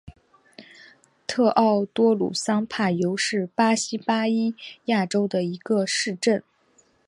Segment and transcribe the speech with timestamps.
[1.27, 6.43] 特奥多鲁桑帕尤是巴西巴伊亚州的一个市镇。